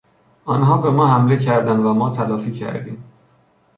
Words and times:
آنها 0.45 0.77
به 0.77 0.91
ما 0.91 1.07
حمله 1.07 1.37
کردند 1.37 1.85
و 1.85 1.93
ما 1.93 2.09
تلافی 2.09 2.51
کردیم. 2.51 3.03